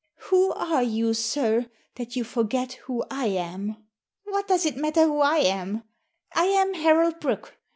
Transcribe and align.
Who 0.31 0.51
are 0.53 0.81
you, 0.81 1.13
sir, 1.13 1.67
that 1.93 2.15
you 2.15 2.23
forget 2.23 2.73
who 2.89 3.05
I 3.11 3.27
am?"" 3.27 3.77
What 4.31 4.47
does 4.47 4.65
it 4.65 4.75
matter 4.75 5.03
who 5.03 5.19
I 5.19 5.37
am? 5.37 5.83
I 6.33 6.45
am 6.45 6.73
Harold 6.73 7.19
Brooke. 7.19 7.55